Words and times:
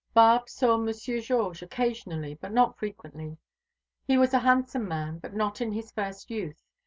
Barbe 0.15 0.49
saw 0.49 0.77
Monsieur 0.77 1.19
Georges 1.21 1.61
occasionally, 1.61 2.33
but 2.33 2.51
not 2.51 2.75
frequently. 2.75 3.37
He 4.07 4.17
was 4.17 4.33
a 4.33 4.39
handsome 4.39 4.87
man, 4.87 5.19
but 5.19 5.35
not 5.35 5.61
in 5.61 5.73
his 5.73 5.91
first 5.91 6.31
youth. 6.31 6.63